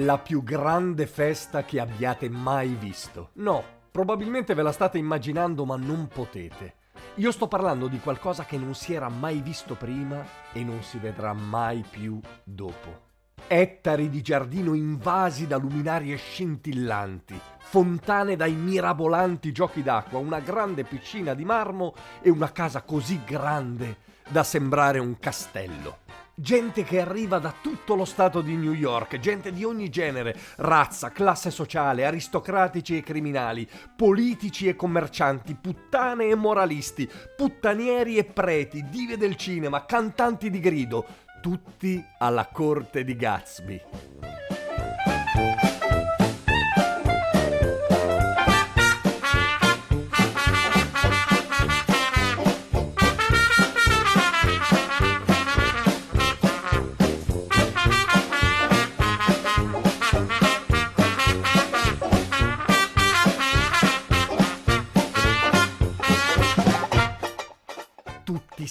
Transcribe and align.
La 0.00 0.18
più 0.18 0.42
grande 0.42 1.06
festa 1.06 1.64
che 1.64 1.80
abbiate 1.80 2.28
mai 2.28 2.74
visto. 2.74 3.30
No, 3.34 3.64
probabilmente 3.90 4.52
ve 4.52 4.60
la 4.60 4.72
state 4.72 4.98
immaginando 4.98 5.64
ma 5.64 5.76
non 5.76 6.08
potete. 6.08 6.74
Io 7.14 7.32
sto 7.32 7.48
parlando 7.48 7.86
di 7.86 7.98
qualcosa 7.98 8.44
che 8.44 8.58
non 8.58 8.74
si 8.74 8.92
era 8.92 9.08
mai 9.08 9.40
visto 9.40 9.74
prima 9.74 10.22
e 10.52 10.62
non 10.64 10.82
si 10.82 10.98
vedrà 10.98 11.32
mai 11.32 11.82
più 11.88 12.20
dopo. 12.44 13.04
Ettari 13.46 14.10
di 14.10 14.20
giardino 14.20 14.74
invasi 14.74 15.46
da 15.46 15.56
luminarie 15.56 16.16
scintillanti, 16.16 17.40
fontane 17.58 18.36
dai 18.36 18.52
mirabolanti 18.52 19.50
giochi 19.50 19.82
d'acqua, 19.82 20.18
una 20.18 20.40
grande 20.40 20.84
piscina 20.84 21.32
di 21.32 21.46
marmo 21.46 21.94
e 22.20 22.28
una 22.28 22.52
casa 22.52 22.82
così 22.82 23.22
grande 23.24 23.96
da 24.28 24.42
sembrare 24.42 24.98
un 24.98 25.18
castello. 25.18 25.98
Gente 26.38 26.84
che 26.84 27.00
arriva 27.00 27.38
da 27.38 27.54
tutto 27.62 27.94
lo 27.94 28.04
stato 28.04 28.42
di 28.42 28.56
New 28.56 28.74
York, 28.74 29.18
gente 29.18 29.52
di 29.52 29.64
ogni 29.64 29.88
genere, 29.88 30.36
razza, 30.56 31.10
classe 31.10 31.50
sociale, 31.50 32.04
aristocratici 32.04 32.98
e 32.98 33.02
criminali, 33.02 33.66
politici 33.96 34.68
e 34.68 34.76
commercianti, 34.76 35.54
puttane 35.54 36.26
e 36.26 36.34
moralisti, 36.34 37.10
puttanieri 37.34 38.18
e 38.18 38.24
preti, 38.24 38.84
dive 38.90 39.16
del 39.16 39.36
cinema, 39.36 39.86
cantanti 39.86 40.50
di 40.50 40.60
grido, 40.60 41.06
tutti 41.40 42.04
alla 42.18 42.46
corte 42.52 43.02
di 43.02 43.16
Gatsby. 43.16 44.35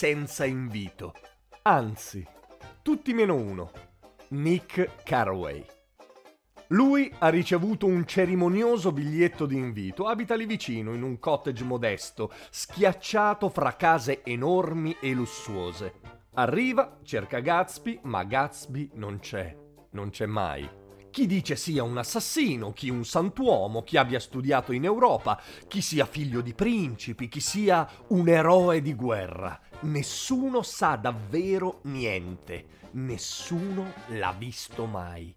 Senza 0.00 0.46
invito. 0.46 1.12
Anzi, 1.64 2.26
tutti 2.80 3.12
meno 3.12 3.34
uno. 3.34 3.70
Nick 4.28 5.02
Carraway. 5.04 5.62
Lui 6.68 7.12
ha 7.18 7.28
ricevuto 7.28 7.84
un 7.84 8.06
cerimonioso 8.06 8.92
biglietto 8.92 9.44
di 9.44 9.56
invito, 9.56 10.06
abita 10.06 10.36
lì 10.36 10.46
vicino, 10.46 10.94
in 10.94 11.02
un 11.02 11.18
cottage 11.18 11.64
modesto, 11.64 12.32
schiacciato 12.48 13.50
fra 13.50 13.76
case 13.76 14.22
enormi 14.24 14.96
e 15.02 15.12
lussuose. 15.12 15.92
Arriva, 16.32 17.00
cerca 17.02 17.40
Gatsby, 17.40 18.00
ma 18.04 18.24
Gatsby 18.24 18.92
non 18.94 19.18
c'è, 19.18 19.54
non 19.90 20.08
c'è 20.08 20.24
mai. 20.24 20.66
Chi 21.10 21.26
dice 21.26 21.56
sia 21.56 21.82
un 21.82 21.98
assassino, 21.98 22.72
chi 22.72 22.88
un 22.88 23.04
santuomo, 23.04 23.82
chi 23.82 23.96
abbia 23.96 24.20
studiato 24.20 24.70
in 24.70 24.84
Europa, 24.84 25.40
chi 25.66 25.80
sia 25.80 26.06
figlio 26.06 26.40
di 26.40 26.54
principi, 26.54 27.28
chi 27.28 27.40
sia 27.40 27.88
un 28.08 28.28
eroe 28.28 28.80
di 28.80 28.94
guerra. 28.94 29.58
Nessuno 29.80 30.62
sa 30.62 30.94
davvero 30.94 31.80
niente, 31.84 32.88
nessuno 32.92 33.92
l'ha 34.10 34.32
visto 34.38 34.86
mai. 34.86 35.34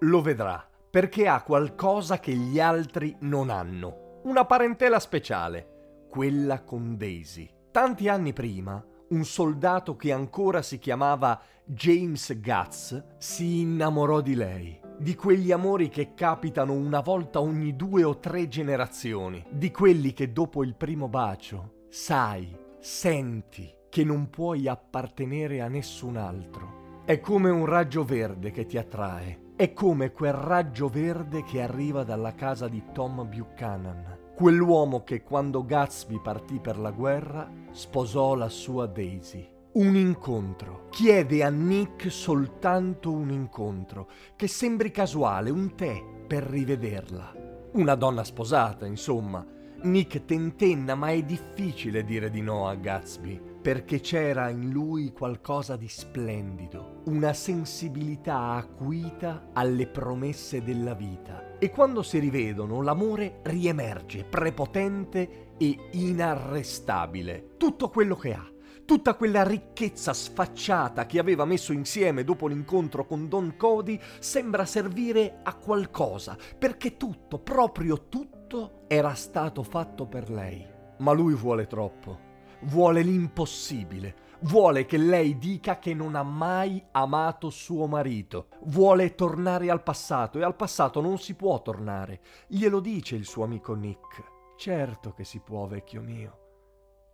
Lo 0.00 0.22
vedrà 0.22 0.66
perché 0.92 1.26
ha 1.26 1.42
qualcosa 1.42 2.20
che 2.20 2.34
gli 2.34 2.60
altri 2.60 3.16
non 3.20 3.48
hanno. 3.48 4.20
Una 4.24 4.44
parentela 4.44 5.00
speciale, 5.00 6.04
quella 6.10 6.62
con 6.64 6.98
Daisy. 6.98 7.48
Tanti 7.70 8.08
anni 8.08 8.34
prima, 8.34 8.84
un 9.08 9.24
soldato 9.24 9.96
che 9.96 10.12
ancora 10.12 10.60
si 10.60 10.78
chiamava 10.78 11.40
James 11.64 12.38
Guts 12.38 13.04
si 13.16 13.60
innamorò 13.60 14.20
di 14.20 14.34
lei. 14.34 14.78
Di 14.98 15.14
quegli 15.14 15.50
amori 15.50 15.88
che 15.88 16.12
capitano 16.12 16.74
una 16.74 17.00
volta 17.00 17.40
ogni 17.40 17.74
due 17.74 18.04
o 18.04 18.18
tre 18.18 18.46
generazioni. 18.48 19.42
Di 19.50 19.70
quelli 19.70 20.12
che 20.12 20.30
dopo 20.30 20.62
il 20.62 20.74
primo 20.74 21.08
bacio 21.08 21.86
sai, 21.88 22.54
senti 22.80 23.74
che 23.88 24.04
non 24.04 24.28
puoi 24.28 24.68
appartenere 24.68 25.62
a 25.62 25.68
nessun 25.68 26.18
altro. 26.18 27.00
È 27.06 27.18
come 27.18 27.48
un 27.48 27.64
raggio 27.64 28.04
verde 28.04 28.50
che 28.50 28.66
ti 28.66 28.76
attrae. 28.76 29.41
È 29.54 29.74
come 29.74 30.12
quel 30.12 30.32
raggio 30.32 30.88
verde 30.88 31.44
che 31.44 31.60
arriva 31.60 32.04
dalla 32.04 32.34
casa 32.34 32.68
di 32.68 32.82
Tom 32.92 33.28
Buchanan. 33.28 34.32
Quell'uomo 34.34 35.04
che 35.04 35.22
quando 35.22 35.64
Gatsby 35.64 36.20
partì 36.20 36.58
per 36.58 36.78
la 36.78 36.90
guerra 36.90 37.48
sposò 37.70 38.34
la 38.34 38.48
sua 38.48 38.86
Daisy. 38.86 39.46
Un 39.72 39.94
incontro. 39.94 40.86
Chiede 40.90 41.44
a 41.44 41.50
Nick 41.50 42.10
soltanto 42.10 43.12
un 43.12 43.30
incontro, 43.30 44.08
che 44.36 44.48
sembri 44.48 44.90
casuale, 44.90 45.50
un 45.50 45.74
tè 45.74 46.02
per 46.26 46.44
rivederla. 46.44 47.34
Una 47.72 47.94
donna 47.94 48.24
sposata, 48.24 48.86
insomma. 48.86 49.46
Nick 49.82 50.24
tentenna, 50.24 50.94
ma 50.94 51.08
è 51.08 51.22
difficile 51.22 52.04
dire 52.04 52.30
di 52.30 52.40
no 52.40 52.68
a 52.68 52.74
Gatsby 52.74 53.51
perché 53.62 54.00
c'era 54.00 54.50
in 54.50 54.70
lui 54.70 55.12
qualcosa 55.12 55.76
di 55.76 55.86
splendido, 55.86 57.02
una 57.04 57.32
sensibilità 57.32 58.54
acuita 58.54 59.50
alle 59.52 59.86
promesse 59.86 60.64
della 60.64 60.94
vita. 60.94 61.58
E 61.60 61.70
quando 61.70 62.02
si 62.02 62.18
rivedono 62.18 62.82
l'amore 62.82 63.38
riemerge, 63.44 64.24
prepotente 64.24 65.54
e 65.58 65.78
inarrestabile. 65.92 67.54
Tutto 67.56 67.88
quello 67.88 68.16
che 68.16 68.34
ha, 68.34 68.44
tutta 68.84 69.14
quella 69.14 69.44
ricchezza 69.44 70.12
sfacciata 70.12 71.06
che 71.06 71.20
aveva 71.20 71.44
messo 71.44 71.72
insieme 71.72 72.24
dopo 72.24 72.48
l'incontro 72.48 73.06
con 73.06 73.28
Don 73.28 73.54
Cody 73.56 73.96
sembra 74.18 74.64
servire 74.64 75.38
a 75.44 75.54
qualcosa, 75.54 76.36
perché 76.58 76.96
tutto, 76.96 77.38
proprio 77.38 78.08
tutto, 78.08 78.82
era 78.88 79.14
stato 79.14 79.62
fatto 79.62 80.06
per 80.06 80.30
lei. 80.30 80.66
Ma 80.98 81.12
lui 81.12 81.34
vuole 81.34 81.68
troppo 81.68 82.30
vuole 82.64 83.02
l'impossibile, 83.02 84.14
vuole 84.40 84.86
che 84.86 84.96
lei 84.96 85.38
dica 85.38 85.78
che 85.78 85.94
non 85.94 86.14
ha 86.14 86.22
mai 86.22 86.82
amato 86.92 87.50
suo 87.50 87.86
marito, 87.86 88.48
vuole 88.64 89.14
tornare 89.14 89.70
al 89.70 89.82
passato 89.82 90.38
e 90.38 90.42
al 90.42 90.56
passato 90.56 91.00
non 91.00 91.18
si 91.18 91.34
può 91.34 91.60
tornare. 91.62 92.20
Glielo 92.46 92.80
dice 92.80 93.16
il 93.16 93.24
suo 93.24 93.44
amico 93.44 93.74
Nick. 93.74 94.30
Certo 94.56 95.12
che 95.12 95.24
si 95.24 95.40
può, 95.40 95.66
vecchio 95.66 96.02
mio. 96.02 96.38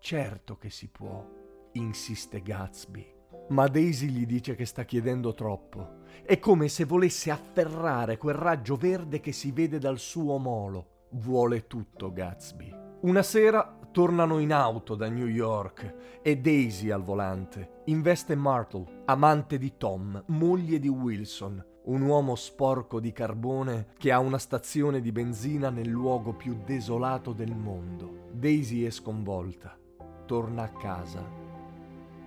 Certo 0.01 0.57
che 0.59 0.71
si 0.71 0.89
può, 0.89 1.27
insiste 1.73 2.43
Gatsby. 2.43 3.17
Ma 3.51 3.67
Daisy 3.67 4.09
gli 4.09 4.27
dice 4.27 4.55
che 4.55 4.67
sta 4.67 4.85
chiedendo 4.85 5.33
troppo. 5.33 5.97
È 6.23 6.39
come 6.39 6.69
se 6.69 6.85
volesse 6.85 7.31
afferrare 7.31 8.19
quel 8.19 8.35
raggio 8.35 8.77
verde 8.77 9.21
che 9.21 9.33
si 9.33 9.53
vede 9.53 9.79
dal 9.79 9.99
suo 9.99 10.39
molo. 10.39 11.07
Vuole 11.13 11.67
tutto 11.67 12.13
Gatsby. 12.13 12.87
Una 13.01 13.23
sera 13.23 13.78
Tornano 13.99 14.39
in 14.39 14.53
auto 14.53 14.95
da 14.95 15.09
New 15.09 15.27
York 15.27 16.21
e 16.23 16.39
Daisy 16.39 16.91
al 16.91 17.03
volante. 17.03 17.81
Investe 17.87 18.37
Myrtle, 18.37 19.03
amante 19.07 19.59
di 19.59 19.77
Tom, 19.77 20.23
moglie 20.29 20.79
di 20.79 20.87
Wilson, 20.87 21.61
un 21.87 22.03
uomo 22.03 22.37
sporco 22.37 23.01
di 23.01 23.11
carbone 23.11 23.89
che 23.99 24.13
ha 24.13 24.21
una 24.21 24.39
stazione 24.39 25.01
di 25.01 25.11
benzina 25.11 25.69
nel 25.71 25.89
luogo 25.89 26.33
più 26.33 26.61
desolato 26.65 27.33
del 27.33 27.57
mondo. 27.57 28.29
Daisy 28.31 28.85
è 28.85 28.91
sconvolta. 28.91 29.77
Torna 30.27 30.63
a 30.63 30.69
casa 30.69 31.29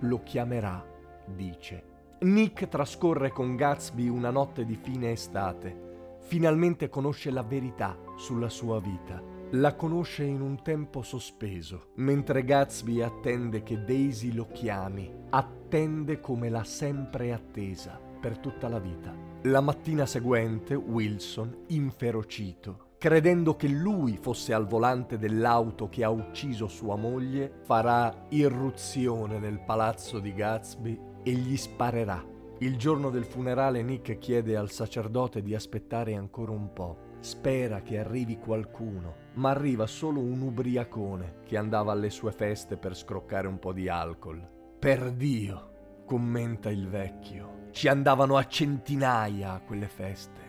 lo 0.00 0.22
chiamerà, 0.24 0.84
dice. 1.24 1.84
Nick 2.20 2.68
trascorre 2.68 3.30
con 3.30 3.56
Gatsby 3.56 4.08
una 4.08 4.28
notte 4.28 4.66
di 4.66 4.76
fine 4.76 5.12
estate. 5.12 6.18
Finalmente 6.20 6.90
conosce 6.90 7.30
la 7.30 7.42
verità 7.42 7.96
sulla 8.16 8.50
sua 8.50 8.78
vita. 8.78 9.31
La 9.56 9.74
conosce 9.74 10.24
in 10.24 10.40
un 10.40 10.62
tempo 10.62 11.02
sospeso, 11.02 11.88
mentre 11.96 12.42
Gatsby 12.42 13.02
attende 13.02 13.62
che 13.62 13.84
Daisy 13.84 14.32
lo 14.32 14.46
chiami, 14.50 15.12
attende 15.28 16.20
come 16.20 16.48
l'ha 16.48 16.64
sempre 16.64 17.34
attesa 17.34 18.00
per 18.18 18.38
tutta 18.38 18.68
la 18.68 18.78
vita. 18.78 19.14
La 19.42 19.60
mattina 19.60 20.06
seguente 20.06 20.74
Wilson, 20.74 21.64
inferocito, 21.66 22.92
credendo 22.96 23.54
che 23.54 23.68
lui 23.68 24.16
fosse 24.16 24.54
al 24.54 24.66
volante 24.66 25.18
dell'auto 25.18 25.90
che 25.90 26.02
ha 26.02 26.08
ucciso 26.08 26.66
sua 26.66 26.96
moglie, 26.96 27.58
farà 27.64 28.24
irruzione 28.30 29.38
nel 29.38 29.60
palazzo 29.60 30.18
di 30.18 30.32
Gatsby 30.32 30.98
e 31.22 31.30
gli 31.30 31.58
sparerà. 31.58 32.31
Il 32.62 32.76
giorno 32.76 33.10
del 33.10 33.24
funerale 33.24 33.82
Nick 33.82 34.18
chiede 34.18 34.56
al 34.56 34.70
sacerdote 34.70 35.42
di 35.42 35.52
aspettare 35.52 36.14
ancora 36.14 36.52
un 36.52 36.72
po'. 36.72 37.16
Spera 37.18 37.82
che 37.82 37.98
arrivi 37.98 38.38
qualcuno, 38.38 39.16
ma 39.34 39.50
arriva 39.50 39.88
solo 39.88 40.20
un 40.20 40.42
ubriacone 40.42 41.40
che 41.44 41.56
andava 41.56 41.90
alle 41.90 42.08
sue 42.08 42.30
feste 42.30 42.76
per 42.76 42.94
scroccare 42.94 43.48
un 43.48 43.58
po' 43.58 43.72
di 43.72 43.88
alcol. 43.88 44.48
Per 44.78 45.10
Dio, 45.10 46.04
commenta 46.06 46.70
il 46.70 46.86
vecchio, 46.88 47.66
ci 47.72 47.88
andavano 47.88 48.36
a 48.36 48.46
centinaia 48.46 49.54
a 49.54 49.60
quelle 49.60 49.88
feste. 49.88 50.40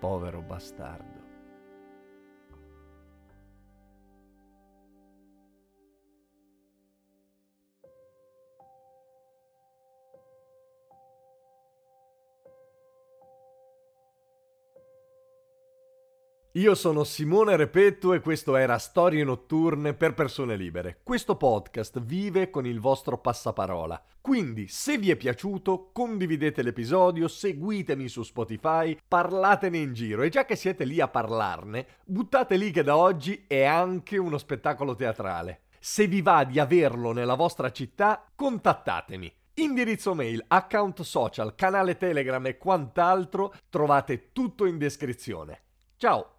Povero 0.00 0.42
bastardo. 0.42 1.19
Io 16.54 16.74
sono 16.74 17.04
Simone 17.04 17.54
Repetto 17.54 18.12
e 18.12 18.18
questo 18.18 18.56
era 18.56 18.76
Storie 18.78 19.22
notturne 19.22 19.94
per 19.94 20.14
persone 20.14 20.56
libere. 20.56 20.98
Questo 21.04 21.36
podcast 21.36 22.00
vive 22.00 22.50
con 22.50 22.66
il 22.66 22.80
vostro 22.80 23.18
passaparola. 23.18 24.02
Quindi, 24.20 24.66
se 24.66 24.98
vi 24.98 25.12
è 25.12 25.16
piaciuto, 25.16 25.90
condividete 25.92 26.62
l'episodio, 26.62 27.28
seguitemi 27.28 28.08
su 28.08 28.24
Spotify, 28.24 28.98
parlatene 29.06 29.78
in 29.78 29.92
giro 29.92 30.22
e 30.22 30.28
già 30.28 30.44
che 30.44 30.56
siete 30.56 30.84
lì 30.84 31.00
a 31.00 31.06
parlarne, 31.06 31.86
buttate 32.04 32.56
lì 32.56 32.72
che 32.72 32.82
da 32.82 32.96
oggi 32.96 33.44
è 33.46 33.62
anche 33.62 34.18
uno 34.18 34.36
spettacolo 34.36 34.96
teatrale. 34.96 35.66
Se 35.78 36.08
vi 36.08 36.20
va 36.20 36.42
di 36.42 36.58
averlo 36.58 37.12
nella 37.12 37.36
vostra 37.36 37.70
città, 37.70 38.24
contattatemi. 38.34 39.32
Indirizzo 39.54 40.14
mail, 40.14 40.44
account 40.48 41.02
social, 41.02 41.54
canale 41.54 41.96
Telegram 41.96 42.44
e 42.46 42.58
quant'altro 42.58 43.54
trovate 43.68 44.32
tutto 44.32 44.64
in 44.64 44.78
descrizione. 44.78 45.60
Ciao! 45.96 46.38